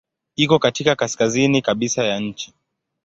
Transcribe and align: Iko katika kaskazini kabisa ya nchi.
Iko 0.35 0.59
katika 0.59 0.95
kaskazini 0.95 1.61
kabisa 1.61 2.03
ya 2.03 2.19
nchi. 2.19 2.53